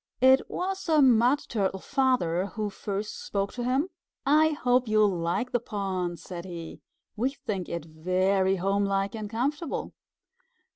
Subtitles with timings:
[0.21, 3.89] It was a Mud Turtle Father who first spoke to him.
[4.25, 6.81] "I hope you'll like the pond," said he.
[7.15, 9.93] "We think it very homelike and comfortable."